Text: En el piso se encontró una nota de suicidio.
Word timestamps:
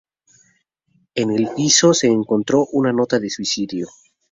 En 1.13 1.29
el 1.29 1.49
piso 1.55 1.93
se 1.93 2.07
encontró 2.07 2.65
una 2.71 2.91
nota 2.91 3.19
de 3.19 3.29
suicidio. 3.29 3.87